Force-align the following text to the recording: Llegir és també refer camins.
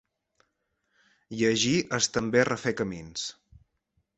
Llegir 1.41 1.75
és 1.99 2.09
també 2.17 2.47
refer 2.51 2.77
camins. 2.81 3.29